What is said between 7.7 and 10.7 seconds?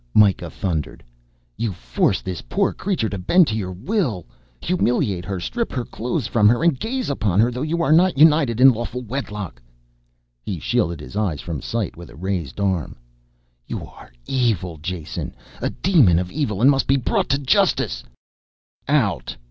are not united in lawful wedlock." He